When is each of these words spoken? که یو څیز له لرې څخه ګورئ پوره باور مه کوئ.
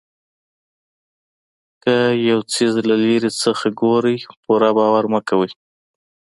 که 1.83 1.93
یو 2.29 2.39
څیز 2.53 2.73
له 2.89 2.95
لرې 3.03 3.31
څخه 3.43 3.65
ګورئ 3.81 4.17
پوره 4.43 4.69
باور 4.77 5.03
مه 5.13 5.21
کوئ. 5.29 5.51